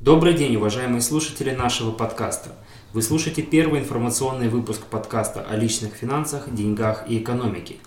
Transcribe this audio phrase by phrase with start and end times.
[0.00, 2.50] Добрый день, уважаемые слушатели нашего подкаста.
[2.92, 7.78] Вы слушаете первый информационный выпуск подкаста о личных финансах, деньгах и экономике.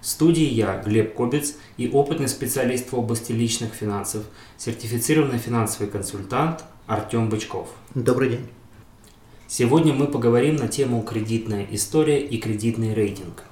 [0.00, 4.22] В студии я, Глеб Кобец, и опытный специалист в области личных финансов,
[4.56, 7.70] сертифицированный финансовый консультант Артем Бычков.
[7.96, 8.46] Добрый день.
[9.48, 13.42] Сегодня мы поговорим на тему кредитная история и кредитный рейтинг.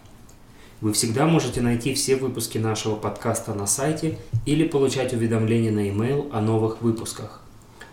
[0.80, 6.30] Вы всегда можете найти все выпуски нашего подкаста на сайте или получать уведомления на e-mail
[6.32, 7.43] о новых выпусках.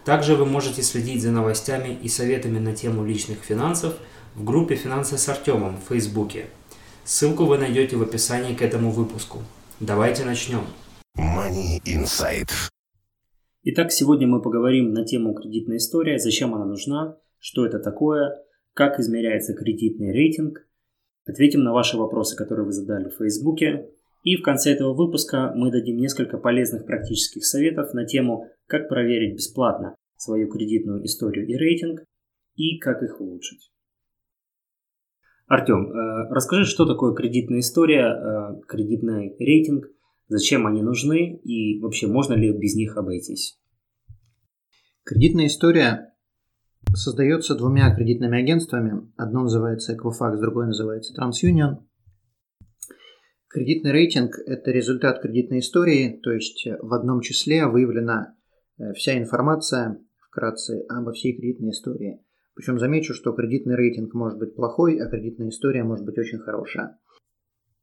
[0.05, 3.95] Также вы можете следить за новостями и советами на тему личных финансов
[4.35, 6.45] в группе «Финансы с Артемом» в Фейсбуке.
[7.03, 9.39] Ссылку вы найдете в описании к этому выпуску.
[9.79, 10.61] Давайте начнем.
[11.17, 12.49] Money Insight.
[13.63, 18.99] Итак, сегодня мы поговорим на тему кредитная история, зачем она нужна, что это такое, как
[18.99, 20.67] измеряется кредитный рейтинг,
[21.27, 23.87] ответим на ваши вопросы, которые вы задали в Фейсбуке,
[24.23, 29.35] и в конце этого выпуска мы дадим несколько полезных практических советов на тему, как проверить
[29.35, 32.03] бесплатно свою кредитную историю и рейтинг,
[32.55, 33.71] и как их улучшить.
[35.47, 39.85] Артем, э, расскажи, что такое кредитная история, э, кредитный рейтинг,
[40.27, 43.59] зачем они нужны и вообще можно ли без них обойтись?
[45.03, 46.13] Кредитная история
[46.93, 49.11] создается двумя кредитными агентствами.
[49.17, 51.79] Одно называется Equifax, другое называется TransUnion–
[53.51, 58.33] Кредитный рейтинг– это результат кредитной истории, то есть в одном числе выявлена
[58.77, 62.21] э, вся информация вкратце обо всей кредитной истории.
[62.55, 66.97] Причем замечу, что кредитный рейтинг может быть плохой, а кредитная история может быть очень хорошая.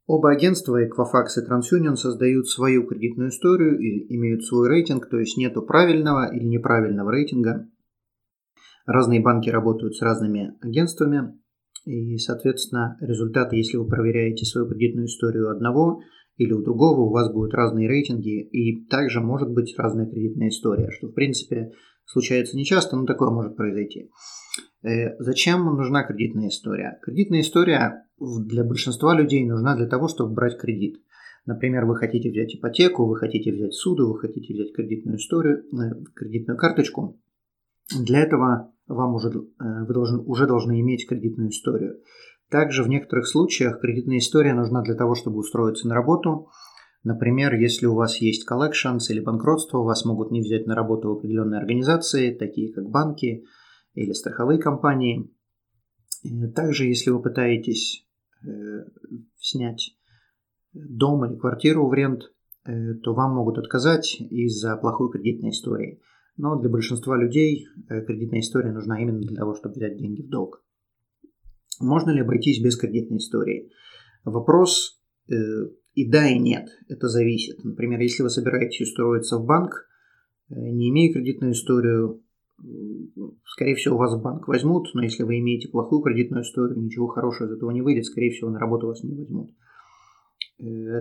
[0.06, 5.36] Оба агентства, Equifax и TransUnion, создают свою кредитную историю и имеют свой рейтинг, то есть
[5.36, 7.68] нету правильного или неправильного рейтинга.
[8.86, 11.38] Разные банки работают с разными агентствами,
[11.88, 16.02] и, соответственно, результаты, если вы проверяете свою кредитную историю одного
[16.36, 20.90] или у другого, у вас будут разные рейтинги, и также может быть разная кредитная история,
[20.90, 21.72] что, в принципе,
[22.04, 24.10] случается нечасто, но такое может произойти.
[24.82, 26.98] Э, зачем нужна кредитная история?
[27.02, 31.00] Кредитная история для большинства людей нужна для того, чтобы брать кредит.
[31.46, 36.04] Например, вы хотите взять ипотеку, вы хотите взять суду, вы хотите взять кредитную историю, э,
[36.14, 37.18] кредитную карточку.
[37.98, 42.00] Для этого вам уже, э, вы должны, уже должны иметь кредитную историю.
[42.50, 46.48] Также в некоторых случаях кредитная история нужна для того, чтобы устроиться на работу.
[47.04, 51.18] Например, если у вас есть collections или банкротство, вас могут не взять на работу в
[51.18, 53.44] определенные организации, такие как банки
[53.94, 55.30] или страховые компании.
[56.54, 58.06] Также, если вы пытаетесь
[58.44, 58.48] э,
[59.36, 59.94] снять
[60.72, 62.22] дом или квартиру в рент,
[62.64, 66.00] э, то вам могут отказать из-за плохой кредитной истории
[66.38, 70.28] но для большинства людей э, кредитная история нужна именно для того, чтобы взять деньги в
[70.28, 70.64] долг.
[71.80, 73.70] Можно ли обойтись без кредитной истории?
[74.24, 75.34] Вопрос э,
[75.94, 76.68] и да, и нет.
[76.88, 77.62] Это зависит.
[77.64, 79.88] Например, если вы собираетесь устроиться в банк,
[80.48, 82.22] э, не имея кредитную историю,
[83.44, 87.48] скорее всего, вас в банк возьмут, но если вы имеете плохую кредитную историю, ничего хорошего
[87.48, 89.50] из этого не выйдет, скорее всего, на работу вас не возьмут.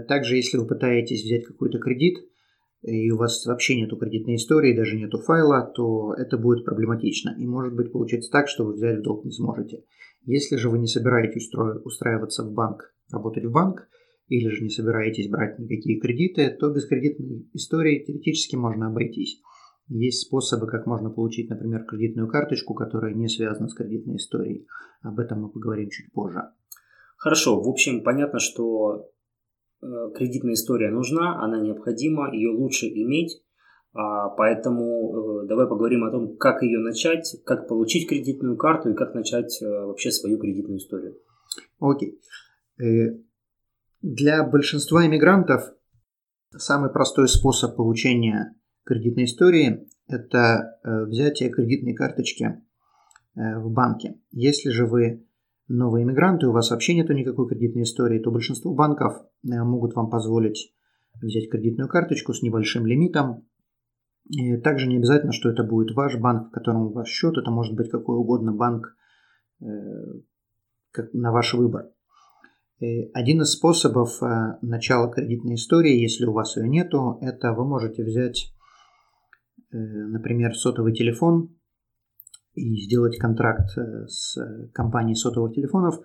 [0.07, 2.17] Также, если вы пытаетесь взять какой-то кредит–
[2.81, 7.35] и у вас вообще нету кредитной истории, даже нету файла, то это будет проблематично.
[7.37, 9.83] И может быть получится так, что вы взять в долг не сможете.
[10.25, 11.49] Если же вы не собираетесь
[11.83, 13.87] устраиваться в банк, работать в банк,
[14.27, 19.41] или же не собираетесь брать никакие кредиты, то без кредитной истории теоретически можно обойтись.
[19.87, 24.67] Есть способы, как можно получить, например, кредитную карточку, которая не связана с кредитной историей.
[25.01, 26.41] Об этом мы поговорим чуть позже.
[27.15, 29.09] Хорошо, в общем, понятно, что
[30.15, 33.41] кредитная история нужна, она необходима, ее лучше иметь.
[33.93, 38.95] А, поэтому э, давай поговорим о том, как ее начать, как получить кредитную карту и
[38.95, 41.17] как начать э, вообще свою кредитную историю.
[41.79, 42.19] Окей.
[44.03, 45.63] Для большинства иммигрантов
[46.55, 48.55] самый простой способ получения
[48.85, 52.61] кредитной истории– это взятие кредитной карточки
[53.33, 54.19] в банке.
[54.31, 55.26] Если же вы
[55.67, 60.09] новые иммигранты, у вас вообще нету никакой кредитной истории, то большинство банков э, могут вам
[60.09, 60.73] позволить
[61.21, 63.47] взять кредитную карточку с небольшим лимитом.
[64.29, 67.49] И также не обязательно, что это будет ваш банк, в котором у вас счет, это
[67.49, 68.95] может быть какой угодно банк
[69.61, 69.65] э,
[71.13, 71.89] на ваш выбор.
[72.79, 78.03] Один из способов э, начала кредитной истории, если у вас ее нету, это вы можете
[78.03, 78.53] взять,
[79.71, 81.56] например, сотовый телефон
[82.57, 83.69] и сделать контракт
[84.07, 84.37] с
[84.73, 85.95] компанией сотовых телефонов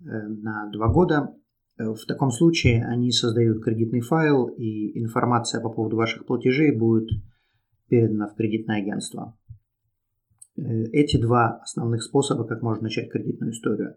[0.00, 1.34] на два года.
[1.76, 7.08] В таком случае они создают кредитный файл, и информация по поводу ваших платежей будет
[7.88, 9.36] передана в кредитное агентство.
[10.56, 13.96] Эти два основных способа, как можно начать кредитную историю.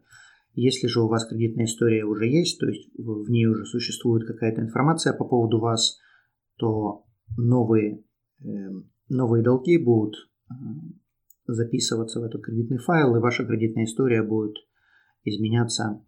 [0.53, 4.61] Если же у вас кредитная история уже есть, то есть в ней уже существует какая-то
[4.61, 5.97] информация по поводу вас,
[6.57, 7.03] то
[7.37, 8.03] новые,
[8.41, 10.15] эм, новые долги будут
[10.49, 10.53] э,
[11.47, 14.55] записываться в этот кредитный файл, и ваша кредитная история будет
[15.23, 16.03] изменяться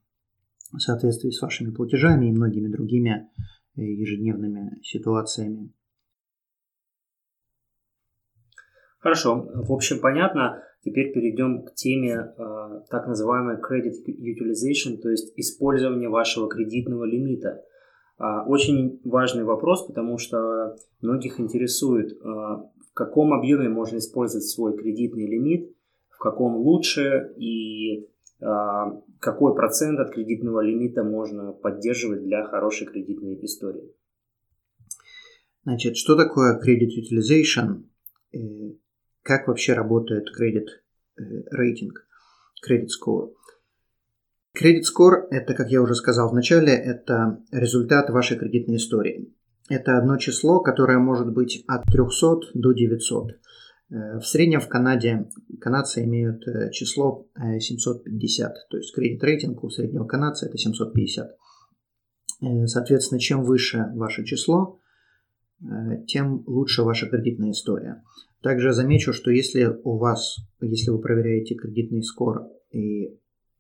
[0.71, 3.29] в соответствии с вашими платежами и многими другими
[3.75, 5.71] э, ежедневными ситуациями.
[8.99, 10.63] Хорошо, в общем понятно.
[10.81, 17.61] Теперь перейдем к теме э, так называемой credit utilization, то есть использование вашего кредитного лимита.
[18.19, 22.17] Э, очень важный вопрос, потому что многих интересует, э,
[22.97, 25.71] каком объеме можно использовать свой кредитный лимит,
[26.09, 28.45] в каком лучше и э,
[29.19, 33.94] какой процент от кредитного лимита можно поддерживать для хорошей кредитной истории.
[35.63, 37.83] Значит, что такое credit utilization?
[38.33, 38.73] Э,
[39.21, 40.67] как вообще работает кредит
[41.17, 41.21] э,
[41.51, 42.07] рейтинг,
[42.63, 43.33] кредит score.
[44.53, 49.31] Кредит score– это, как я уже сказал в начале, это результат вашей кредитной истории.
[49.69, 53.31] Это одно число, которое может быть от 300 до 900.
[53.89, 55.29] Э, в среднем в Канаде
[55.59, 61.35] канадцы имеют э, число 750, то есть кредит рейтинг у среднего канадца это 750.
[62.65, 64.79] Соответственно, чем выше ваше число,
[66.05, 68.03] тем лучше ваша кредитная история.
[68.43, 73.17] Также замечу, что если у вас, если вы проверяете кредитный скор и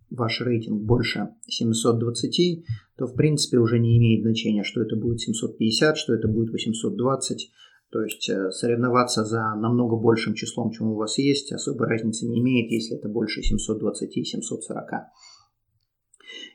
[0.09, 2.65] ваш рейтинг больше 720,
[2.97, 7.51] то в принципе уже не имеет значения, что это будет 750, что это будет 820.
[7.89, 12.39] То есть э, соревноваться за намного большим числом, чем у вас есть, особой разницы не
[12.39, 14.89] имеет, если это больше 720 и 740.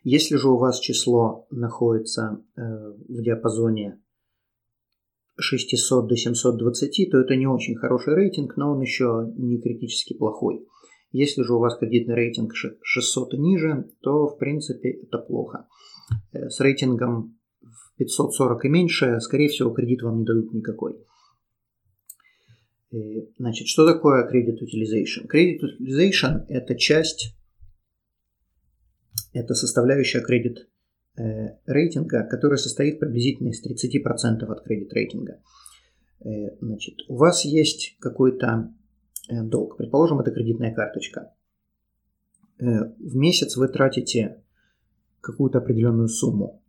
[0.05, 3.99] Если же у вас число находится э, в диапазоне
[5.39, 10.67] 600 до 720, то это не очень хороший рейтинг, но он еще не критически плохой.
[11.13, 15.69] Если же у вас кредитный рейтинг 600 и ниже, то в принципе это плохо.
[16.33, 20.97] Э, с рейтингом в 540 и меньше, скорее всего, кредит вам не дадут никакой.
[22.93, 22.97] Э,
[23.39, 25.29] значит, что такое credit utilization?
[25.31, 27.37] Credit utilization– это часть,
[29.33, 30.67] это составляющая кредит
[31.15, 35.43] Э, рейтинга, который состоит приблизительно из 30% от кредит рейтинга.
[36.61, 38.73] Значит, у вас есть какой-то
[39.29, 41.33] долг, предположим, это кредитная карточка.
[42.59, 44.43] В месяц вы тратите
[45.21, 46.63] какую-то определенную сумму.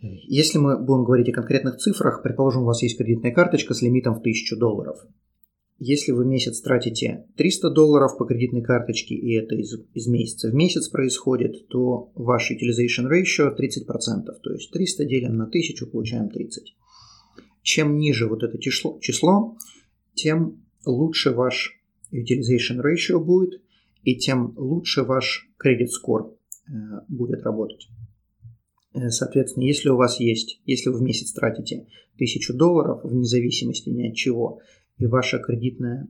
[0.00, 4.14] Если мы будем говорить о конкретных цифрах, предположим, у вас есть кредитная карточка с лимитом
[4.14, 4.98] в 1000 долларов–
[5.78, 10.48] если вы в месяц тратите 300 долларов по кредитной карточке, и это из, из месяца
[10.48, 14.24] в месяц происходит, то ваш utilization ratio 30%.
[14.42, 16.74] То есть 300 делим на 1000, получаем 30.
[17.62, 19.56] Чем ниже вот это число, число
[20.14, 21.78] тем лучше ваш
[22.12, 23.60] utilization ratio будет,
[24.02, 26.34] и тем лучше ваш credit score
[26.68, 26.72] э,
[27.08, 27.88] будет работать.
[28.92, 33.88] Э, соответственно, если у вас есть, если вы в месяц тратите 1000 долларов, вне зависимости
[33.88, 34.60] ни от чего,
[34.98, 36.08] и ваша кредитная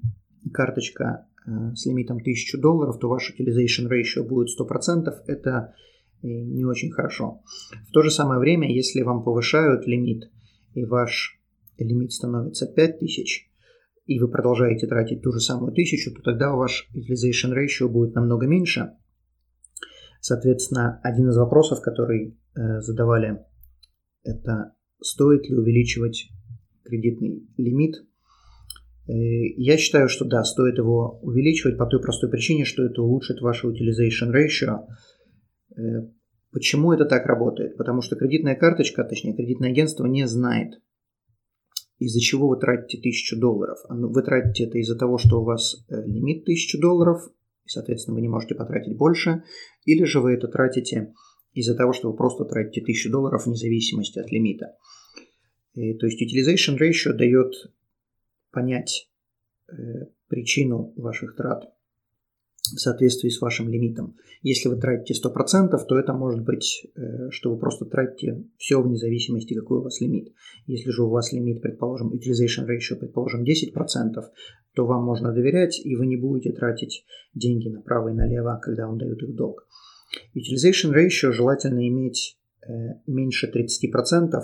[0.52, 5.08] карточка э, с лимитом 1000 долларов, то ваш utilization ratio будет 100%.
[5.26, 5.74] Это
[6.22, 7.42] не очень хорошо.
[7.86, 10.30] В то же самое время, если вам повышают лимит,
[10.72, 11.38] и ваш
[11.76, 13.50] лимит становится 5000,
[14.06, 18.46] и вы продолжаете тратить ту же самую тысячу, то тогда ваш utilization ratio будет намного
[18.46, 18.92] меньше.
[20.20, 23.44] Соответственно, один из вопросов, который э, задавали,
[24.22, 26.28] это стоит ли увеличивать
[26.84, 27.96] кредитный лимит
[29.06, 33.40] Э, я считаю, что да, стоит его увеличивать по той простой причине, что это улучшит
[33.40, 34.86] ваше utilization ratio.
[35.76, 36.08] Э,
[36.52, 37.76] почему это так работает?
[37.76, 40.80] Потому что кредитная карточка, точнее кредитное агентство не знает,
[41.98, 43.78] из-за чего вы тратите 1000 долларов.
[43.88, 47.22] Вы тратите это из-за того, что у вас э, лимит 1000 долларов,
[47.64, 49.42] и, соответственно, вы не можете потратить больше,
[49.84, 51.14] или же вы это тратите
[51.52, 54.76] из-за того, что вы просто тратите 1000 долларов вне зависимости от лимита.
[55.74, 57.52] И, то есть utilization ratio дает
[58.50, 59.08] понять
[59.68, 59.74] э,
[60.28, 61.73] причину ваших трат
[62.72, 64.16] в соответствии с вашим лимитом.
[64.42, 68.96] Если вы тратите 100%, то это может быть, э, что вы просто тратите все вне
[68.96, 70.32] зависимости, какой у вас лимит.
[70.66, 74.24] Если же у вас лимит, предположим, utilization ratio, предположим, 10%,
[74.74, 77.04] то вам можно доверять, и вы не будете тратить
[77.34, 79.66] деньги направо и налево, когда вам дают их долг.
[80.34, 84.40] Utilization ratio желательно иметь э, меньше 30%,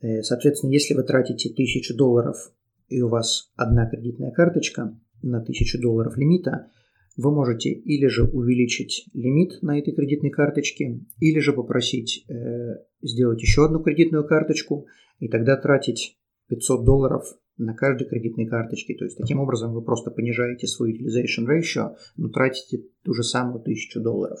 [0.00, 2.52] Э, соответственно, если вы тратите 1000 долларов
[2.88, 6.70] и у вас одна кредитная карточка, на 1000 долларов лимита,
[7.16, 13.42] вы можете или же увеличить лимит на этой кредитной карточке, или же попросить э, сделать
[13.42, 14.86] еще одну кредитную карточку,
[15.18, 16.16] и тогда тратить
[16.48, 17.24] 500 долларов
[17.56, 18.94] на каждой кредитной карточке.
[18.94, 23.60] То есть таким образом вы просто понижаете свой utilization ratio, но тратите ту же самую
[23.60, 24.38] 1000 долларов.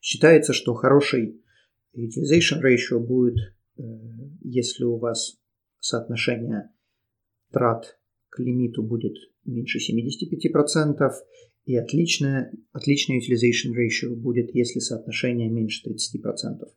[0.00, 1.42] Считается, что хороший
[1.94, 3.36] utilization ratio будет,
[3.76, 3.82] э,
[4.40, 5.38] если у вас
[5.80, 6.70] соотношение
[7.50, 7.98] трат
[8.30, 11.10] к лимиту будет меньше 75%,
[11.64, 16.68] и отличное, отличное utilization ratio будет, если соотношение меньше 30%.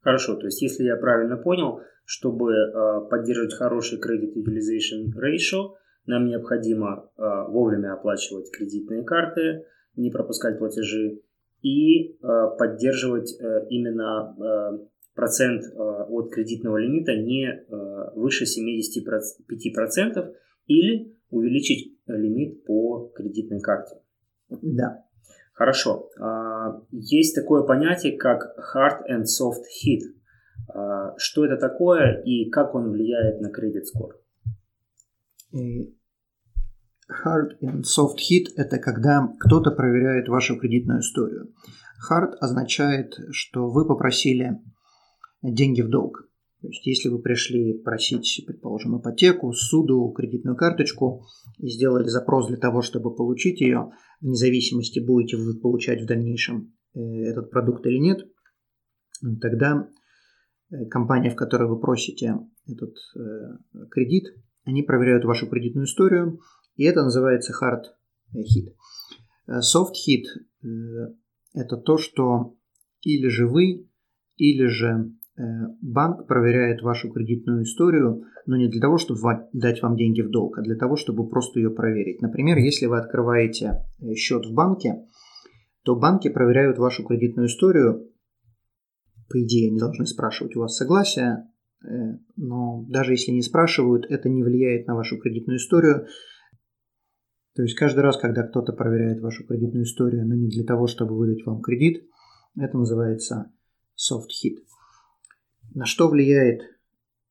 [0.00, 5.74] Хорошо, то есть если я правильно понял, чтобы э, поддерживать хороший credit utilization ratio,
[6.06, 9.64] нам необходимо э, вовремя оплачивать кредитные карты,
[9.96, 11.20] не пропускать платежи
[11.62, 12.16] и э,
[12.58, 20.34] поддерживать э, именно э, процент э, от кредитного лимита не э, выше 75%
[20.66, 23.96] или увеличить лимит по кредитной карте.
[24.48, 25.04] Да.
[25.52, 26.08] Хорошо.
[26.18, 30.00] А, есть такое понятие, как hard and soft hit.
[30.74, 34.16] А, что это такое и как он влияет на кредит скор?
[35.52, 35.90] Hard
[37.62, 41.52] and soft hit– это когда кто-то проверяет вашу кредитную историю.
[42.10, 44.62] Hard означает, что вы попросили
[45.42, 46.29] деньги в долг.
[46.60, 51.24] То есть, если вы пришли просить, предположим, ипотеку, суду, кредитную карточку
[51.58, 56.74] и сделали запрос для того, чтобы получить ее, вне зависимости, будете вы получать в дальнейшем
[56.94, 58.28] э, этот продукт или нет,
[59.40, 59.88] тогда
[60.70, 64.24] э, компания, в которой вы просите этот э, кредит,
[64.64, 66.40] они проверяют вашу кредитную историю,
[66.76, 67.84] и это называется hard
[68.34, 68.74] hit.
[69.48, 70.24] Soft hit–
[71.54, 72.54] это то, что
[73.00, 73.88] или же вы,
[74.36, 75.10] или же
[75.80, 79.20] банк проверяет вашу кредитную историю, но не для того, чтобы
[79.52, 82.20] дать вам деньги в долг, а для того, чтобы просто ее проверить.
[82.20, 85.06] Например, если вы открываете э, счет в банке,
[85.84, 88.10] то банки проверяют вашу кредитную историю.
[89.28, 91.48] По идее, они должны спрашивать у вас согласия,
[91.82, 91.88] э,
[92.36, 96.06] но даже если не спрашивают, это не влияет на вашу кредитную историю.
[97.54, 101.16] То есть каждый раз, когда кто-то проверяет вашу кредитную историю, но не для того, чтобы
[101.16, 102.04] выдать вам кредит,
[102.56, 103.52] это называется
[103.96, 104.56] soft hit.
[105.74, 106.62] На что влияет,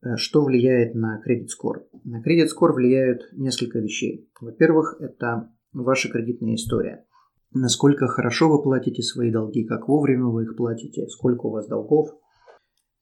[0.02, 1.86] э, что влияет на кредит скор?
[2.04, 4.30] На кредит скор влияют несколько вещей.
[4.40, 7.06] Во-первых, это ваша кредитная история.
[7.52, 12.10] Насколько хорошо вы платите свои долги, как вовремя вы их платите, сколько у вас долгов.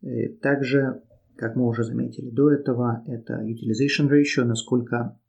[0.02, 1.04] Э, также,
[1.36, 5.20] как мы уже заметили до этого, это utilization ratio, насколько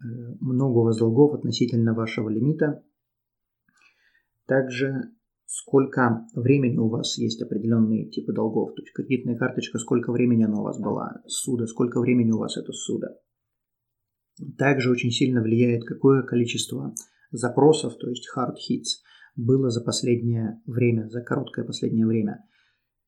[0.00, 0.04] э,
[0.40, 2.82] много у вас долгов относительно вашего лимита.
[4.46, 5.12] Также
[5.46, 8.74] сколько времени у вас есть определенные типы долгов.
[8.74, 12.56] То есть кредитная карточка, сколько времени она у вас была, суда, сколько времени у вас
[12.56, 13.16] это суда.
[14.58, 16.94] Также очень сильно влияет, какое количество
[17.30, 19.02] запросов, то есть hard hits,
[19.36, 22.44] было за последнее время, за короткое последнее время.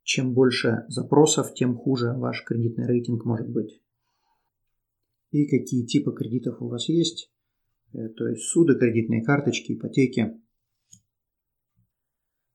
[0.05, 3.83] Чем больше запросов, тем хуже ваш кредитный рейтинг может быть.
[5.33, 7.31] И какие типы кредитов у вас есть,
[7.93, 10.41] э, то есть суды, кредитные карточки, ипотеки–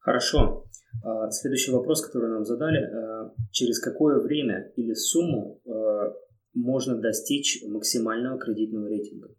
[0.03, 0.65] Хорошо.
[1.01, 2.77] А, следующий вопрос, который нам задали.
[2.77, 6.13] А, через какое время или сумму а,
[6.53, 9.29] можно достичь максимального кредитного рейтинга?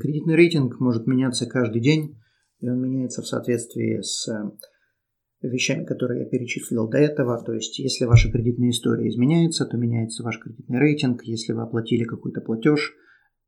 [0.00, 2.18] Кредитный рейтинг может меняться каждый день,
[2.60, 7.42] и он меняется в соответствии с э, вещами, которые я перечислил до этого.
[7.44, 11.24] То есть, если ваша кредитная история изменяется, то меняется ваш кредитный рейтинг.
[11.24, 12.94] Если вы оплатили какой-то платеж,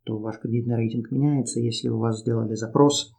[0.04, 1.61] то ваш кредитный рейтинг меняется.
[1.61, 3.12] Если у вас сделали запрос,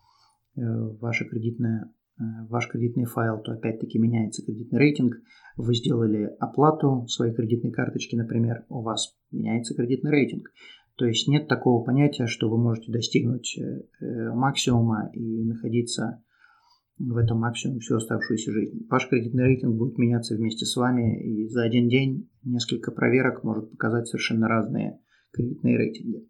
[0.58, 5.16] э, ваша кредитная ваш кредитный файл, то опять-таки меняется кредитный рейтинг.
[5.58, 10.50] Вы сделали оплату своей кредитной карточки, например, у вас меняется кредитный рейтинг.
[10.96, 16.24] То есть нет такого понятия, что вы можете достигнуть э, э, максимума и находиться
[16.98, 18.88] в этом максимуме всю оставшуюся жизнь.
[18.90, 23.72] Ваш кредитный рейтинг будет меняться вместе с вами, и за один день несколько проверок может
[23.72, 26.30] показать совершенно разные кредитные рейтинги.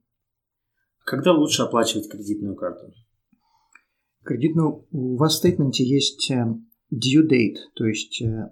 [1.05, 2.91] Когда лучше оплачивать кредитную карту?
[4.25, 6.45] Кредитную, у вас в стейтменте есть э,
[6.91, 8.49] due date, то есть э,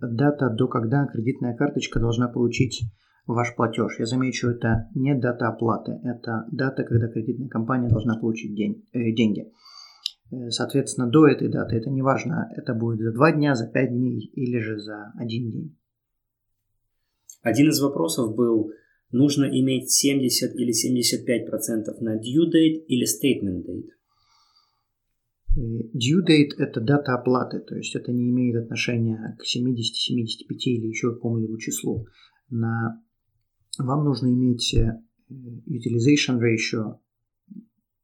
[0.00, 2.84] дата, до когда кредитная карточка должна получить
[3.26, 3.98] ваш платеж.
[3.98, 9.12] Я замечу, это не дата оплаты, это дата, когда кредитная компания должна получить день, э,
[9.12, 9.52] деньги.
[10.30, 13.90] Э, соответственно, до этой даты, это не важно, это будет за два дня, за пять
[13.90, 15.76] дней или же за один день.
[17.42, 18.72] Один из вопросов был,
[19.10, 23.90] нужно иметь 70 или 75% на due date или statement date?
[25.54, 30.86] Due date– это дата оплаты, то есть это не имеет отношения к 70, 75 или
[30.86, 32.06] еще какому-либо числу.
[32.48, 33.02] На...
[33.78, 34.98] Вам нужно иметь э,
[35.30, 36.98] utilization ratio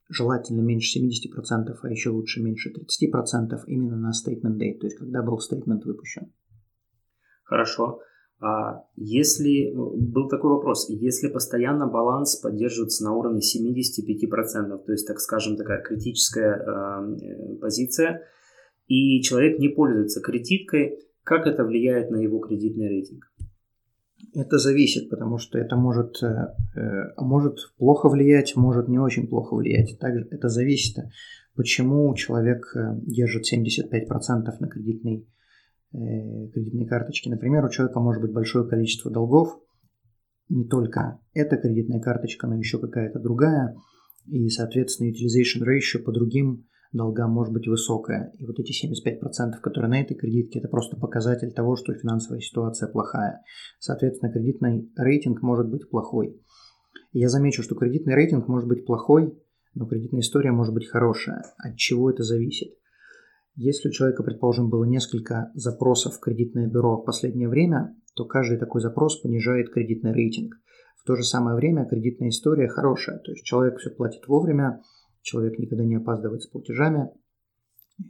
[0.09, 5.23] желательно меньше 70%, а еще лучше меньше 30% именно на statement date, то есть когда
[5.23, 6.33] был statement выпущен.
[7.45, 8.00] Хорошо.
[8.40, 15.18] А если был такой вопрос, если постоянно баланс поддерживается на уровне 75%, то есть, так
[15.18, 18.23] скажем, такая критическая э, позиция,
[18.87, 23.30] и человек не пользуется кредиткой, как это влияет на его кредитный рейтинг?
[24.35, 29.54] Это зависит, потому что это может, э, э, может плохо влиять, может не очень плохо
[29.54, 29.99] влиять.
[29.99, 30.97] Также это зависит,
[31.54, 35.26] почему человек э, держит 75% на кредитной,
[35.92, 37.30] кредитной карточке.
[37.30, 39.59] Например, у человека может быть большое количество долгов,
[40.49, 43.76] не только эта кредитная карточка, но еще какая-то другая,
[44.26, 48.33] и, соответственно, utilization ratio по другим долга может быть высокая.
[48.38, 52.88] И вот эти 75%, которые на этой кредитке, это просто показатель того, что финансовая ситуация
[52.88, 53.42] плохая.
[53.78, 56.40] Соответственно, кредитный рейтинг может быть плохой.
[57.12, 59.38] Я замечу, что кредитный рейтинг может быть плохой,
[59.75, 61.42] но кредитная история может быть хорошая.
[61.59, 62.75] От чего это зависит?
[63.61, 68.57] Если у человека, предположим, было несколько запросов в кредитное бюро в последнее время, то каждый
[68.57, 70.55] такой запрос понижает кредитный рейтинг.
[70.97, 74.81] В то же самое время кредитная история хорошая, то есть человек все платит вовремя,
[75.23, 77.11] человек никогда не опаздывает с платежами,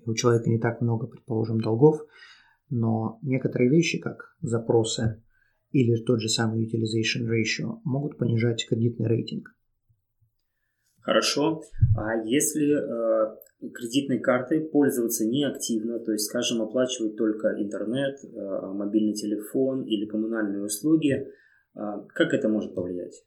[0.05, 2.03] у человека не так много, предположим, долгов,
[2.69, 5.25] но некоторые вещи, как запросы
[5.71, 9.49] или тот же самый utilization ratio, могут понижать кредитный рейтинг.
[11.01, 11.63] Хорошо.
[11.97, 13.37] А если э,
[13.73, 20.65] кредитной картой пользоваться неактивно, то есть, скажем, оплачивать только интернет, э, мобильный телефон или коммунальные
[20.65, 21.27] услуги, э,
[21.75, 23.25] как это может повлиять?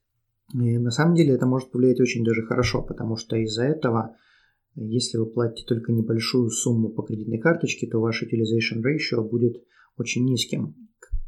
[0.54, 4.16] И на самом деле это может повлиять очень даже хорошо, потому что из-за этого,
[4.76, 9.64] если вы платите только небольшую сумму по кредитной карточке, то ваш utilization ratio будет
[9.98, 10.76] очень низким.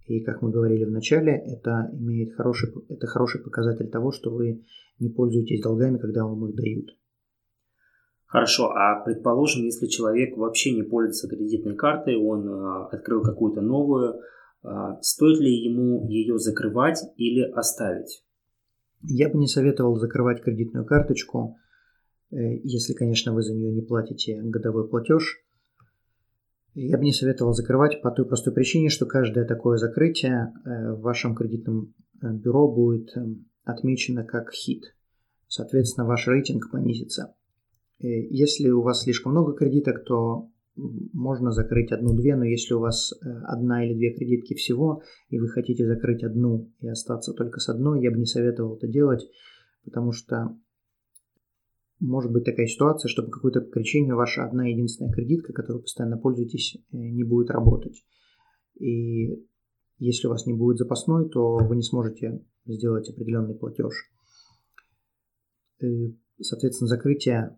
[0.06, 4.66] И как мы говорили в начале, это имеет хороший, это хороший показатель того, что вы
[5.00, 6.90] не пользуетесь долгами, когда вам их дают.
[8.26, 14.16] Хорошо, а предположим, если человек вообще не пользуется кредитной картой, он э, открыл какую-то новую,
[14.64, 14.68] э,
[15.02, 18.26] стоит ли ему ее закрывать или оставить?
[19.04, 21.58] Я бы не советовал закрывать кредитную карточку,
[22.32, 25.44] э, если, конечно, вы за нее не платите годовой платеж.
[26.76, 31.02] Я бы не советовал закрывать по той простой причине, что каждое такое закрытие э, в
[31.02, 33.10] вашем кредитном э, бюро будет
[33.64, 34.96] отмечено как хит.
[35.48, 37.36] Соответственно, ваш рейтинг понизится.
[38.00, 43.30] Если у вас слишком много кредиток, то можно закрыть одну-две, но если у вас э,
[43.44, 48.02] одна или две кредитки всего, и вы хотите закрыть одну и остаться только с одной,
[48.02, 49.30] я бы не советовал это делать,
[49.86, 50.58] потому что
[52.04, 56.18] может быть такая ситуация, что по какой-то причине ваша одна единственная кредитка, которой вы постоянно
[56.18, 58.04] пользуетесь, э, не будет работать.
[58.76, 59.30] И
[60.00, 63.94] если у вас не будет запасной, то вы не сможете сделать определенный платеж.
[65.82, 65.86] Э,
[66.42, 67.58] соответственно, закрытие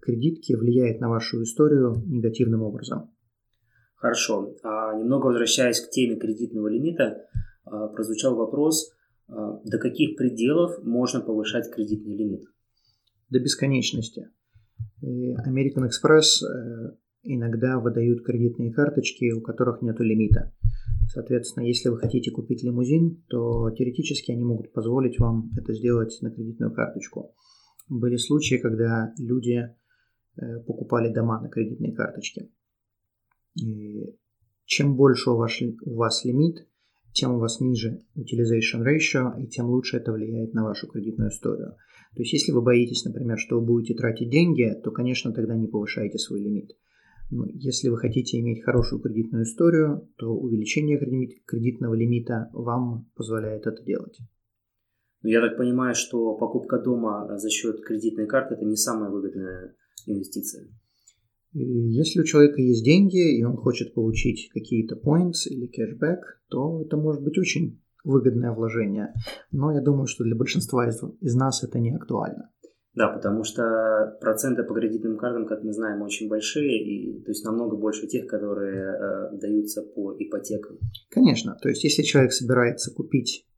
[0.00, 3.10] кредитки влияет на вашу историю негативным образом.
[3.94, 4.54] Хорошо.
[4.62, 7.26] А, немного возвращаясь к теме кредитного лимита,
[7.64, 8.92] а, прозвучал вопрос,
[9.28, 12.44] а, до каких пределов можно повышать кредитный лимит?
[13.30, 14.28] До бесконечности.
[15.02, 20.52] American Express э, иногда выдают кредитные карточки, у которых нет лимита.
[21.08, 26.30] Соответственно, если вы хотите купить лимузин, то теоретически они могут позволить вам это сделать на
[26.30, 27.34] кредитную карточку.
[27.88, 29.58] Были случаи, когда люди
[30.36, 32.50] э, покупали дома на кредитные карточки.
[33.54, 34.16] И
[34.64, 36.66] чем больше у вас, у вас лимит,
[37.12, 41.76] тем у вас ниже utilization ratio, и тем лучше это влияет на вашу кредитную историю.
[42.14, 45.66] То есть, если вы боитесь, например, что вы будете тратить деньги, то, конечно, тогда не
[45.66, 46.76] повышайте свой лимит.
[47.30, 50.98] Но если вы хотите иметь хорошую кредитную историю, то увеличение
[51.46, 54.18] кредитного лимита вам позволяет это делать.
[55.22, 59.74] Но я так понимаю, что покупка дома за счет кредитной карты– это не самая выгодная
[60.06, 60.68] инвестиция.
[61.54, 66.96] Если у человека есть деньги, и он хочет получить какие-то points или кэшбэк, то это
[66.96, 69.14] может быть очень выгодное вложение.
[69.50, 72.50] Но я думаю, что для большинства из, из нас это не актуально.
[72.94, 77.44] Да, потому что проценты по кредитным картам, как мы знаем, очень большие, и то есть
[77.44, 80.78] намного больше тех, которые э, даются по ипотекам.
[81.10, 83.48] Конечно, то есть если человек собирается купить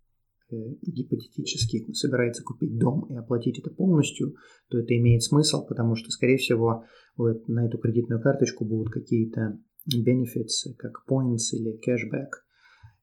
[0.49, 4.37] Э, гипотетически собирается купить дом и оплатить это полностью,
[4.69, 6.85] то это имеет смысл, потому что, скорее всего,
[7.17, 9.59] вот на эту кредитную карточку будут какие-то
[9.93, 12.46] benefits, как points или cashback.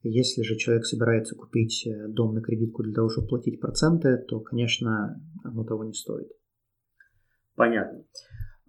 [0.03, 4.39] Если же человек собирается купить э, дом на кредитку для того, чтобы платить проценты, то,
[4.41, 6.29] конечно, оно того не стоит.
[7.55, 8.03] Понятно.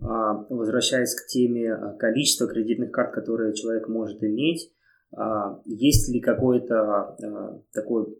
[0.00, 4.72] А, возвращаясь к теме а, количества кредитных карт, которые человек может иметь,
[5.16, 8.16] а, есть ли какой-то такой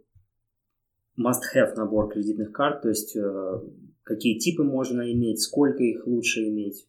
[1.19, 3.61] must-have набор кредитных карт, то есть э,
[4.05, 6.87] Какие типы можно иметь, сколько их лучше иметь?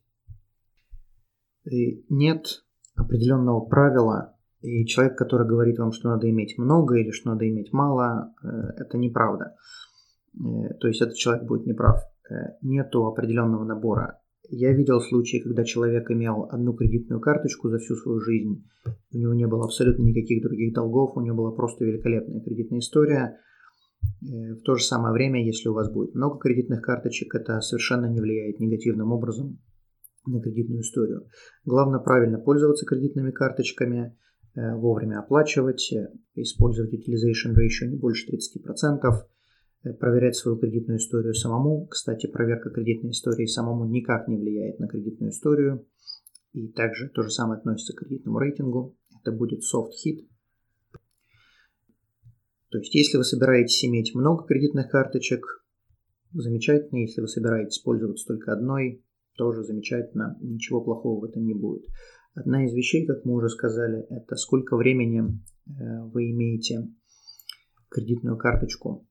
[1.63, 4.34] И нет определенного правила,
[4.65, 8.47] и человек, который говорит вам, что надо иметь много или что надо иметь мало, э,
[8.77, 9.55] это неправда.
[10.35, 12.01] Э, то есть этот человек будет неправ.
[12.29, 14.19] Э, нету определенного набора.
[14.49, 18.63] Я видел случаи, когда человек имел одну кредитную карточку за всю свою жизнь,
[19.13, 23.39] у него не было абсолютно никаких других долгов, у него была просто великолепная кредитная история.
[24.21, 28.21] В то же самое время, если у вас будет много кредитных карточек, это совершенно не
[28.21, 29.57] влияет негативным образом
[30.27, 31.27] на кредитную историю.
[31.65, 34.15] Главное правильно пользоваться кредитными карточками,
[34.55, 39.27] вовремя оплачивать, э, использовать utilization ratio не больше 30%,
[39.83, 41.87] э, проверять свою кредитную историю самому.
[41.87, 45.85] Кстати, проверка кредитной истории самому никак не влияет на кредитную историю.
[46.53, 48.95] И также то же самое относится к кредитному рейтингу.
[49.21, 50.25] Это будет soft hit.
[52.69, 55.65] То есть, если вы собираетесь иметь много кредитных карточек,
[56.33, 56.99] замечательно.
[56.99, 59.03] Если вы собираетесь пользоваться только одной,
[59.35, 61.85] тоже замечательно, ничего плохого в этом не будет.
[62.35, 66.89] Одна из вещей, как мы уже сказали, это сколько времени э, вы имеете
[67.89, 69.07] кредитную карточку.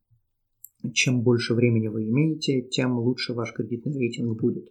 [0.92, 4.68] Чем больше времени вы имеете, тем лучше ваш кредитный рейтинг будет.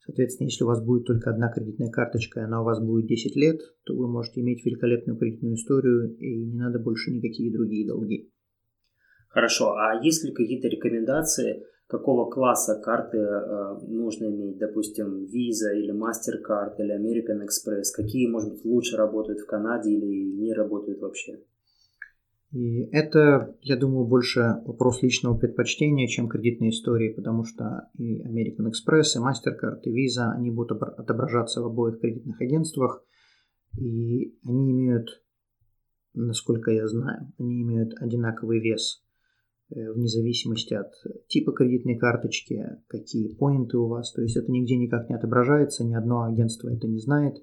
[0.00, 3.36] Соответственно, если у вас будет только одна кредитная карточка, и она у вас будет 10
[3.36, 8.30] лет, то вы можете иметь великолепную кредитную историю, и не надо больше никакие другие долги.
[9.28, 15.92] Хорошо, а есть ли какие-то рекомендации какого класса карты э, нужно иметь, допустим, Visa или
[15.92, 21.40] MasterCard или American Express, какие, может быть, лучше работают в Канаде или не работают вообще?
[22.52, 28.68] И это, я думаю, больше вопрос личного предпочтения, чем кредитной истории, потому что и American
[28.68, 33.02] Express, и MasterCard, и Visa, они будут отображаться в обоих кредитных агентствах,
[33.78, 35.22] и они имеют,
[36.14, 39.02] насколько я знаю, они имеют одинаковый вес
[39.70, 40.92] вне зависимости от
[41.28, 44.12] типа кредитной карточки, какие поинты у вас.
[44.12, 47.36] То есть это нигде никак не отображается, ни одно агентство это не знает.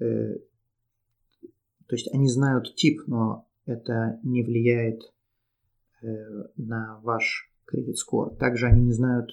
[0.00, 0.34] Э,
[1.86, 5.00] то есть они знают тип, но это не влияет
[6.02, 6.06] э,
[6.56, 8.34] на ваш кредит скор.
[8.36, 9.30] Также они не знают,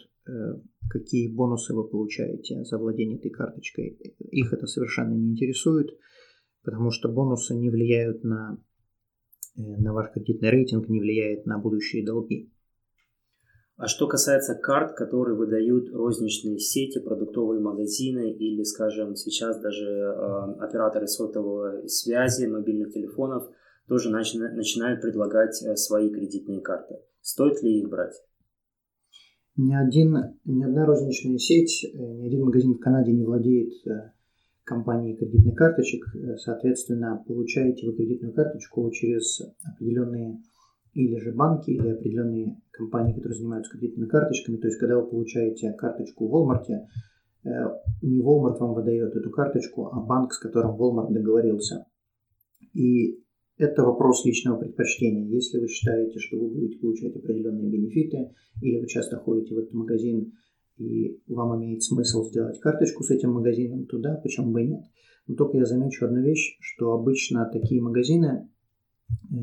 [0.91, 3.97] какие бонусы вы получаете за владение этой карточкой.
[4.19, 5.89] Их это совершенно не интересует,
[6.63, 8.68] потому что бонусы не влияют на Э,
[9.55, 12.51] на ваш кредитный рейтинг не влияет на будущие долги.
[13.79, 20.53] А что касается карт, которые выдают розничные сети, продуктовые магазины или, скажем, сейчас даже э,
[20.59, 23.49] операторы сотовой связи, мобильных телефонов
[23.87, 26.95] тоже начи- начинают предлагать э, свои кредитные карты.
[27.21, 28.21] Стоит ли их брать?
[29.55, 33.71] Ни, один, ни одна розничная сеть, э, ни один магазин в Канаде не владеет
[34.69, 36.05] компании кредитных карточек.
[36.15, 40.39] Э, соответственно, получаете вы кредитную карточку через определенные
[40.93, 44.57] или же банки, или определенные компании, которые занимаются кредитными карточками.
[44.57, 47.49] То есть, когда вы получаете карточку в Walmart, э,
[48.03, 51.85] не Walmart вам выдает эту карточку, а банк, с которым Walmart договорился.
[52.73, 53.23] И
[53.57, 55.25] это вопрос личного предпочтения.
[55.27, 59.73] Если вы считаете, что вы будете получать определенные бенефиты, или вы часто ходите в этот
[59.73, 60.33] магазин,
[60.79, 64.83] и вам имеет смысл сделать карточку с этим магазином туда, почему бы и нет.
[65.27, 68.49] Но только я замечу одну вещь, что обычно такие магазины
[69.09, 69.35] э,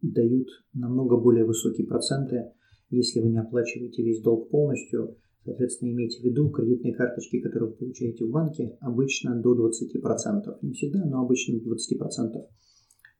[0.00, 2.52] дают намного более высокие проценты,
[2.90, 5.16] если вы не оплачиваете весь долг полностью.
[5.44, 10.58] Соответственно, имейте в виду, кредитные карточки, которые вы получаете в банке, обычно до 20%.
[10.62, 11.76] Не всегда, но обычно до 20%.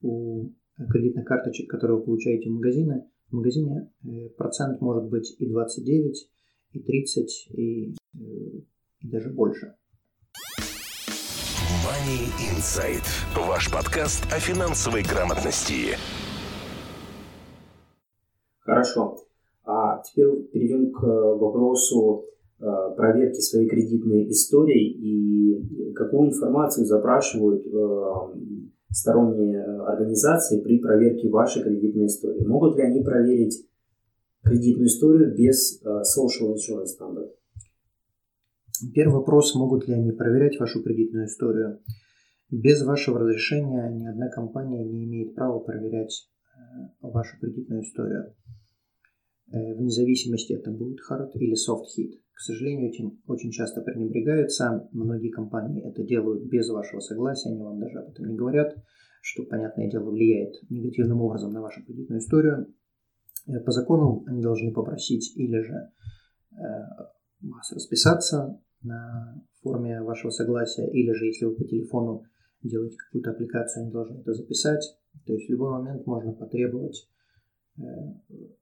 [0.02, 0.50] У
[0.90, 6.28] кредитных карточек, которые вы получаете в магазине, в магазине э, процент может быть и 29,
[6.72, 8.18] и 30, и, э,
[9.00, 9.74] и даже больше.
[11.84, 13.04] Money Insight.
[13.34, 15.96] Ваш подкаст о финансовой грамотности.
[18.60, 19.16] Хорошо.
[19.64, 22.24] А теперь перейдем к вопросу
[22.60, 22.64] э,
[22.96, 28.38] проверки своей кредитной истории и какую информацию запрашивают э,
[28.90, 32.46] сторонние организации при проверке вашей кредитной истории.
[32.46, 33.66] Могут ли они проверить
[34.42, 37.28] кредитную историю без uh, social insurance number?
[38.94, 41.80] Первый вопрос, могут ли они проверять вашу кредитную историю.
[42.50, 48.34] Без вашего разрешения ни одна компания не имеет права проверять э, вашу кредитную историю.
[49.52, 52.20] Э, вне зависимости, это будет hard или soft hit.
[52.32, 54.88] К сожалению, этим очень часто пренебрегаются.
[54.92, 58.76] Многие компании это делают без вашего согласия, они вам даже об этом не говорят,
[59.20, 62.72] что, понятное дело, влияет негативным образом на вашу кредитную историю.
[63.48, 65.74] Э, по закону они должны попросить или же
[66.52, 66.56] э,
[67.42, 72.24] вас расписаться на форме вашего согласия, или же если вы по телефону
[72.62, 74.84] делаете какую-то аппликацию, они должны это записать.
[75.26, 77.08] То есть в любой момент можно потребовать
[77.78, 77.82] э,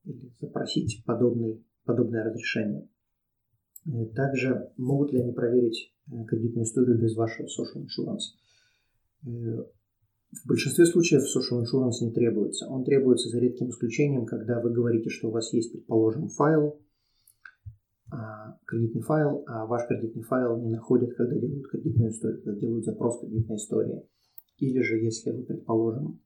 [0.05, 2.89] или запросить подобный, подобное разрешение.
[4.17, 5.95] Также могут ли они проверить
[6.27, 8.35] кредитную историю без вашего social insurance?
[10.33, 12.67] В большинстве случаев social insurance не требуется.
[12.67, 16.81] Он требуется за редким исключением, когда вы говорите, что у вас есть, предположим, файл,
[18.11, 22.85] а, кредитный файл, а ваш кредитный файл не находит, когда делают кредитную историю, когда делают
[22.85, 24.03] запрос кредитной истории.
[24.59, 26.21] Или же, если вы, предположим,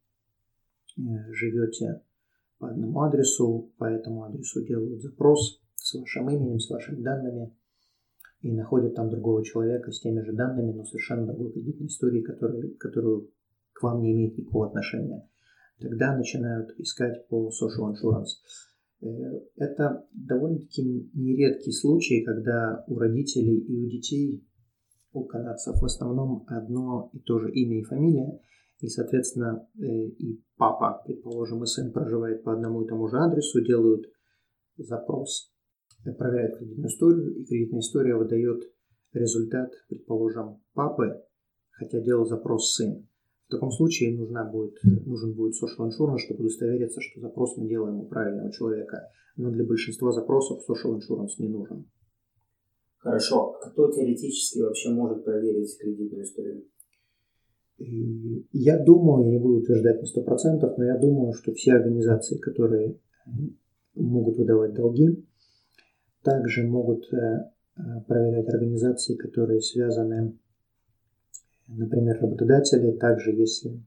[0.97, 2.03] э, живете
[2.59, 7.55] по одному адресу, по этому адресу делают запрос с вашим именем, с вашими данными,
[8.43, 12.71] и находят там другого человека с теми же данными, но совершенно другой кредитной историей, который,
[12.77, 13.31] которую
[13.73, 15.29] к вам не имеет никакого отношения.
[15.79, 18.37] Тогда начинают искать по social insurance.
[19.03, 19.07] Э,
[19.57, 24.47] это довольно-таки нередкий случай, когда у родителей и у детей,
[25.13, 28.41] у канадцев в основном одно и то же имя и фамилия,
[28.81, 33.65] и, соответственно, э, и папа, предположим, и сын проживает по одному и тому же адресу,
[33.65, 34.07] делают
[34.77, 35.53] запрос,
[36.05, 38.63] проверяют кредитную историю, и кредитная история выдает
[39.13, 41.23] результат, предположим, папы,
[41.71, 43.07] хотя делал запрос сын.
[43.51, 47.97] В таком случае нужна будет, нужен будет social insurance, чтобы удостовериться, что запрос мы делаем
[47.97, 49.09] у правильного человека.
[49.37, 51.91] Но для большинства запросов social insurance не нужен.
[52.99, 53.57] Хорошо.
[53.61, 56.65] А кто теоретически вообще может проверить кредитную историю?
[57.79, 62.39] И я думаю, я не буду утверждать на 100%, но я думаю, что все организации,
[62.39, 63.01] которые
[63.97, 65.27] могут выдавать долги,
[66.23, 67.51] также могут э,
[68.07, 70.39] проверять организации, которые связаны
[71.77, 73.83] например, работодатели, также если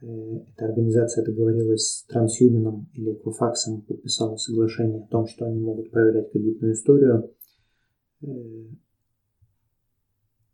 [0.00, 0.06] э,
[0.54, 6.30] эта организация договорилась с TransUnion или Equifax, подписала соглашение о том, что они могут проверять
[6.32, 7.30] кредитную историю.
[8.22, 8.26] Э,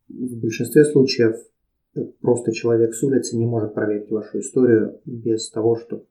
[0.08, 1.36] в большинстве случаев
[1.94, 6.06] э, просто человек с улицы не может проверить вашу историю без того, чтобы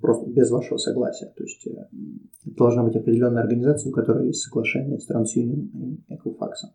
[0.00, 1.32] просто без вашего согласия.
[1.36, 1.66] То есть
[2.44, 6.72] должна быть определенная организация, у которой есть соглашение с TransUnion и Equifax.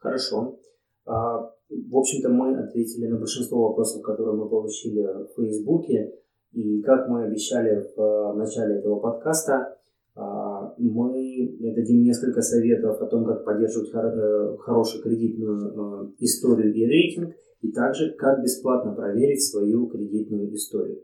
[0.00, 0.58] Хорошо.
[1.04, 6.14] А, в общем-то, мы ответили на большинство вопросов, которые мы получили в Фейсбуке.
[6.52, 9.76] И как мы обещали в начале этого подкаста,
[10.16, 16.84] а, мы дадим несколько советов о том, как поддерживать э, хорошую кредитную э, историю и
[16.84, 21.02] рейтинг, и также как бесплатно проверить свою кредитную историю.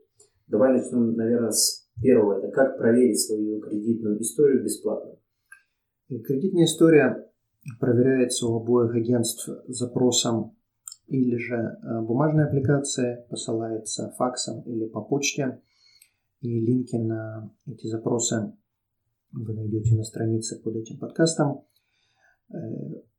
[0.49, 2.39] Давай начнем, наверное, с первого.
[2.39, 5.13] Это как проверить свою кредитную историю бесплатно.
[6.09, 7.26] Кредитная история
[7.81, 10.57] проверяется у обоих агентств запросом
[11.07, 15.61] или же э, бумажной аппликации, посылается факсом или по почте.
[16.41, 18.53] И линки на эти запросы
[19.33, 21.65] вы найдете на странице под этим подкастом.
[22.53, 22.57] Э,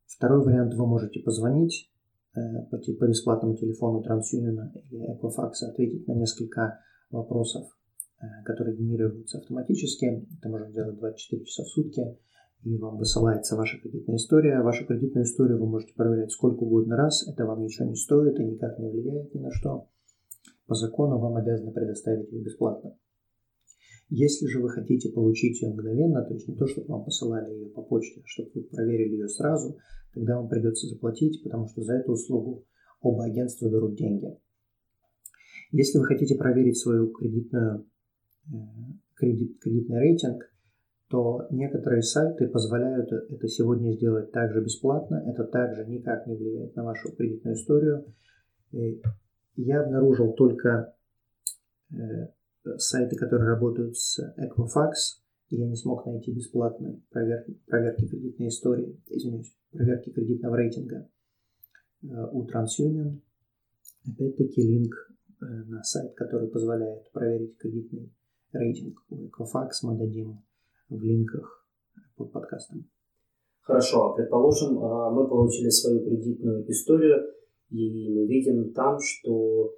[0.06, 1.90] второй вариант вы можете позвонить
[2.36, 6.80] э, по, по бесплатному телефону TransUnion или Equifax, ответить на несколько
[7.10, 7.68] вопросов,
[8.44, 10.28] которые генерируются автоматически.
[10.38, 12.02] Это можно делать 24 часа в сутки
[12.64, 14.62] и вам высылается ваша кредитная история.
[14.62, 17.28] Вашу кредитную историю вы можете проверять сколько угодно раз.
[17.28, 19.88] Это вам ничего не стоит и никак не влияет ни на что.
[20.66, 22.98] По закону вам обязаны предоставить ее бесплатно.
[24.10, 27.70] Если же вы хотите получить ее мгновенно, то есть не то, чтобы вам посылали ее
[27.70, 29.78] по почте, а чтобы вы проверили ее сразу,
[30.14, 32.66] тогда вам придется заплатить, потому что за эту услугу
[33.02, 34.28] оба агентства берут деньги.
[35.72, 37.86] Если вы хотите проверить свою кредитную,
[38.48, 38.56] э,
[39.16, 40.42] кредит, кредитный рейтинг,
[41.10, 45.24] то некоторые сайты позволяют это сегодня сделать также бесплатно.
[45.26, 48.06] Это также никак не влияет на вашу кредитную историю.
[48.72, 50.94] Я обнаружил только
[51.92, 51.96] э,
[52.78, 54.92] сайты, которые работают с Equifax.
[55.50, 61.10] Я не смог найти бесплатной проверки, проверки кредитной истории, извиняюсь, проверки кредитного рейтинга
[62.04, 63.22] э, у TransUnion.
[64.06, 64.94] Опять-таки линк
[65.42, 68.14] э, на сайт, который позволяет проверить кредитный
[68.52, 70.44] рейтинг у Equifax мы дадим
[70.90, 71.66] в линках
[72.16, 72.90] под подкастом.
[73.62, 77.26] Хорошо, предположим, а, мы получили свою кредитную историю,
[77.70, 79.74] и мы видим там, что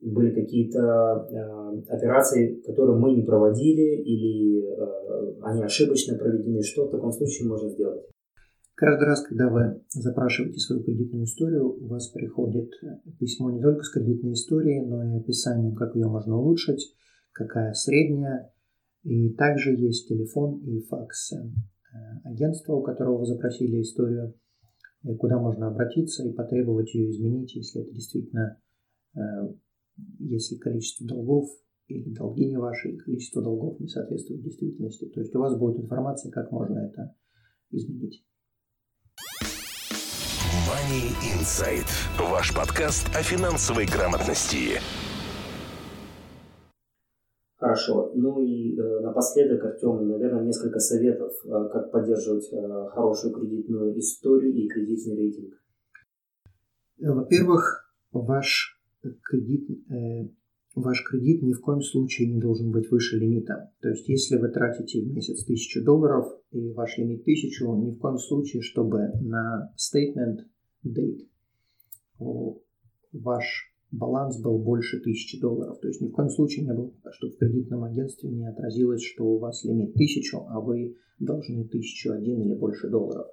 [0.00, 6.62] были какие-то а, операции, которые мы не проводили, или а, они ошибочно проведены.
[6.62, 8.04] Что в таком случае можно сделать?
[8.74, 12.70] Каждый раз, когда вы запрашиваете свою кредитную историю, у вас приходит
[13.18, 16.94] письмо не только с кредитной историей, но и описанием, как ее можно улучшить,
[17.32, 18.52] какая средняя,
[19.02, 21.38] и также есть телефон и факс э,
[22.24, 24.34] агентства, у которого вы запросили историю,
[25.18, 28.60] куда можно обратиться и потребовать ее изменить, если это действительно,
[29.14, 29.20] э,
[30.18, 31.50] если количество долгов
[31.88, 35.06] или долги не ваши, и количество долгов не соответствует действительности.
[35.06, 37.14] То есть у вас будет информация, как можно это
[37.70, 38.24] изменить.
[40.68, 41.88] Money Insight.
[42.30, 44.80] Ваш подкаст о финансовой грамотности.
[47.62, 48.10] Хорошо.
[48.16, 54.52] Ну и э, напоследок, Артем, наверное, несколько советов, э, как поддерживать э, хорошую кредитную историю
[54.52, 55.54] и кредитный рейтинг.
[56.98, 58.82] Во-первых, ваш
[59.22, 60.28] кредит, э,
[60.74, 63.70] ваш кредит ни в коем случае не должен быть выше лимита.
[63.80, 67.98] То есть, если вы тратите в месяц 1000 долларов и ваш лимит 1000, ни в
[68.00, 70.40] коем случае, чтобы на statement
[70.84, 71.28] date
[73.12, 75.78] ваш баланс был больше 1000 долларов.
[75.80, 79.24] То есть ни в коем случае не было, чтобы в кредитном агентстве не отразилось, что
[79.24, 83.26] у вас лимит 1000, а вы должны 1001 или больше долларов.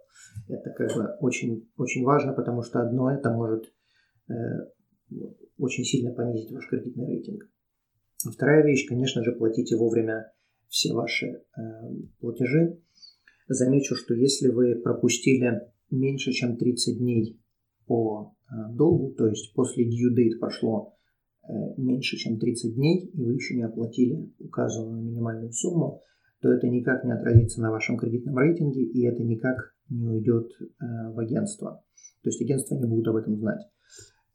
[0.47, 3.73] Это как бы очень, очень важно, потому что одно это может
[4.29, 4.33] э,
[5.57, 7.49] очень сильно понизить ваш кредитный рейтинг.
[8.17, 10.31] Вторая вещь, конечно же, платите вовремя
[10.67, 11.61] все ваши э,
[12.19, 12.79] платежи.
[13.47, 17.41] Замечу, что если вы пропустили меньше, чем 30 дней
[17.87, 18.35] по
[18.71, 20.95] долгу, то есть после due date прошло
[21.47, 26.01] э, меньше, чем 30 дней, и вы еще не оплатили указанную минимальную сумму,
[26.41, 31.11] то это никак не отразится на вашем кредитном рейтинге, и это никак не уйдет э,
[31.13, 31.83] в агентство.
[32.23, 33.61] То есть агентства не будут об этом знать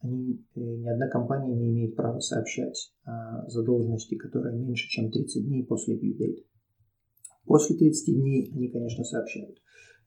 [0.05, 2.93] они, э, ни одна компания не имеет права сообщать
[3.49, 6.45] задолженности, которая меньше, чем 30 дней после due date.
[7.47, 9.59] После 30 дней они, конечно, сообщают.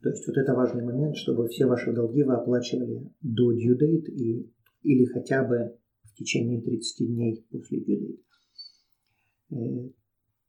[0.08, 4.06] То есть вот это важный момент, чтобы все ваши долги вы оплачивали до due date
[4.06, 4.50] и,
[4.84, 8.22] или хотя бы в течение 30 дней после due date.
[9.52, 9.90] Э,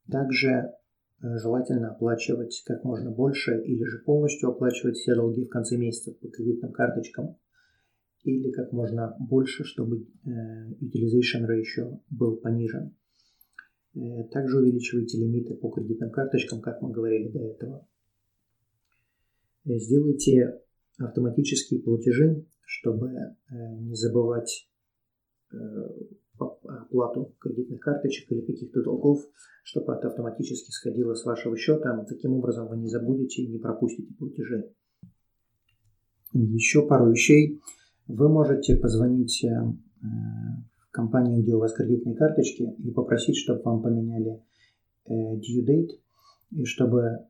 [0.09, 0.71] также э,
[1.43, 6.29] желательно оплачивать как можно больше или же полностью оплачивать все долги в конце месяца по
[6.29, 7.37] кредитным карточкам
[8.23, 10.31] или как можно больше, чтобы э,
[10.81, 12.95] utilization ratio был понижен.
[14.31, 17.89] Также увеличивайте лимиты по кредитным карточкам, как мы говорили до этого.
[19.69, 20.61] Э, сделайте
[20.99, 23.13] автоматические платежи, чтобы
[23.51, 24.69] не забывать
[26.39, 29.25] оплату кредитных карточек или каких-то долгов,
[29.63, 32.05] чтобы это автоматически сходило с вашего счета.
[32.09, 34.73] Таким образом вы не забудете и не пропустите платежи.
[36.33, 37.61] Еще пару вещей.
[38.07, 39.49] Вы можете позвонить э,
[40.01, 44.43] в компанию, где у вас кредитные карточки, и попросить, чтобы вам поменяли
[45.07, 45.99] э, due date,
[46.51, 47.29] и чтобы э,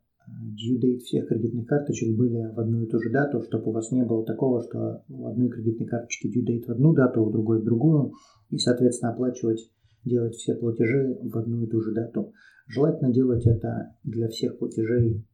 [0.54, 3.90] due date всех кредитных карточек были в одну и ту же дату, чтобы у вас
[3.92, 7.60] не было такого, что у одной кредитной карточки due date в одну дату, у другой
[7.60, 8.12] в другую,
[8.50, 9.70] и, соответственно, оплачивать,
[10.04, 12.32] делать все платежи в одну и ту же дату.
[12.66, 15.24] Желательно делать это для всех платежей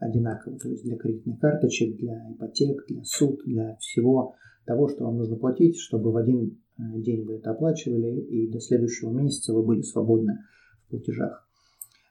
[0.00, 5.18] одинаково, то есть для кредитных карточек, для ипотек, для суд, для всего того, что вам
[5.18, 9.62] нужно платить, чтобы в один э, день вы это оплачивали, и до следующего месяца вы
[9.62, 10.38] были свободны
[10.86, 11.48] в платежах.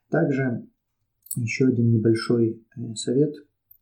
[0.10, 0.68] Также
[1.36, 3.34] еще один небольшой э, совет.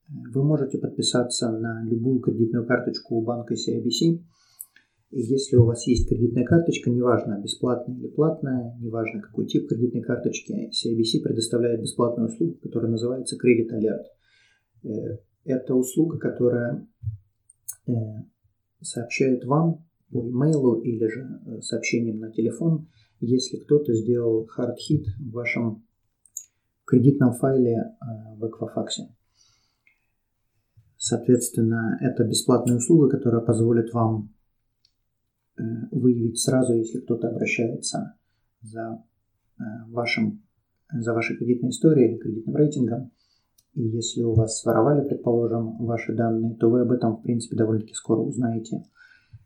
[0.07, 4.23] Вы можете подписаться на любую кредитную карточку у банка CIBC.
[5.11, 10.01] И если у вас есть кредитная карточка, неважно, бесплатная или платная, неважно, какой тип кредитной
[10.01, 14.89] карточки, CIBC предоставляет бесплатную услугу, которая называется Credit Alert.
[14.89, 16.87] Э, это услуга, которая
[18.81, 22.87] сообщает вам по имейлу или же э, сообщением на телефон,
[23.19, 25.85] если кто-то сделал hard-hit в вашем
[26.89, 29.07] кредитном файле э, в Equifax.
[30.97, 34.33] Соответственно, это бесплатная услуга, которая позволит вам
[35.57, 38.15] э, выявить сразу, если кто-то обращается
[38.61, 39.03] за
[39.87, 40.41] вашим
[40.91, 43.11] за вашей кредитной историей или кредитным рейтингом,
[43.75, 47.93] и если у вас своровали, предположим, ваши данные, то вы об этом, в принципе, довольно-таки
[47.93, 48.83] скоро узнаете.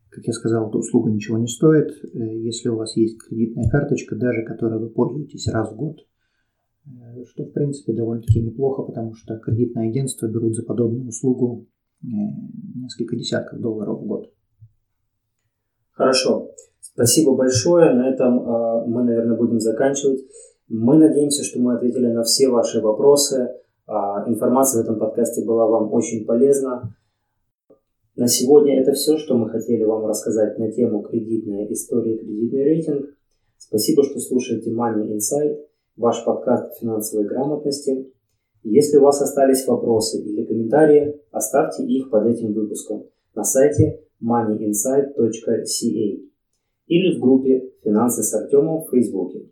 [0.10, 1.92] Как я сказал, эта услуга ничего не стоит.
[1.92, 6.13] Э, если у вас есть кредитная карточка, даже которой вы пользуетесь раз в год, э,
[7.26, 11.68] что, в принципе, довольно-таки неплохо, потому что кредитные агентства берут за подобную услугу
[12.02, 12.08] э,
[12.76, 14.34] несколько десятков долларов в год.
[15.92, 16.52] Хорошо.
[16.82, 17.94] Спасибо большое.
[17.94, 18.44] На этом
[18.90, 20.22] мы, наверное, будем заканчивать.
[20.68, 23.50] Мы надеемся, что мы ответили на все ваши вопросы.
[23.86, 26.96] А, информация в этом подкасте была вам очень полезна.
[28.16, 33.06] На сегодня это все, что мы хотели вам рассказать на тему кредитная история, кредитный рейтинг.
[33.58, 35.58] Спасибо, что слушаете Money Insight,
[35.96, 38.12] ваш подкаст финансовой грамотности.
[38.64, 46.20] Если у вас остались вопросы или комментарии, оставьте их под этим выпуском на сайте moneyinsight.ca
[46.88, 49.50] или в группе «Финансы с Артемом» в Фейсбуке.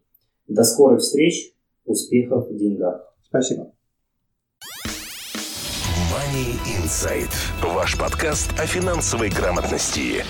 [0.47, 1.53] До скорых встреч,
[1.85, 3.15] успехов в деньгах.
[3.23, 3.73] Спасибо.
[6.11, 7.31] Money Insight.
[7.73, 10.23] Ваш подкаст о финансовой грамотности.